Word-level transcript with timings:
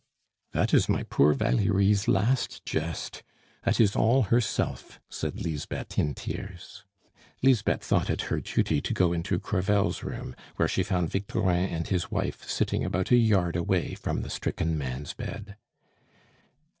"That 0.53 0.73
is 0.73 0.89
my 0.89 1.03
poor 1.03 1.31
Valerie's 1.33 2.07
last 2.07 2.65
jest; 2.65 3.21
that 3.65 3.79
is 3.79 3.95
all 3.95 4.23
herself!" 4.23 4.99
said 5.11 5.39
Lisbeth 5.45 5.99
in 5.99 6.15
tears. 6.15 6.83
Lisbeth 7.43 7.83
thought 7.83 8.09
it 8.09 8.21
her 8.21 8.41
duty 8.41 8.81
to 8.81 8.95
go 8.95 9.13
into 9.13 9.37
Crevel's 9.39 10.01
room, 10.01 10.35
where 10.55 10.67
she 10.67 10.81
found 10.81 11.11
Victorin 11.11 11.69
and 11.69 11.87
his 11.89 12.09
wife 12.09 12.43
sitting 12.49 12.83
about 12.83 13.11
a 13.11 13.15
yard 13.15 13.55
away 13.55 13.93
from 13.93 14.23
the 14.23 14.31
stricken 14.31 14.75
man's 14.75 15.13
bed. 15.13 15.55